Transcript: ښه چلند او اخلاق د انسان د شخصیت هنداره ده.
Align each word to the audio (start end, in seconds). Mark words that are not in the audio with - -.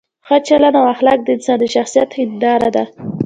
ښه 0.27 0.37
چلند 0.47 0.75
او 0.79 0.85
اخلاق 0.93 1.19
د 1.23 1.27
انسان 1.35 1.57
د 1.59 1.63
شخصیت 1.75 2.09
هنداره 2.19 2.69
ده. 2.75 2.83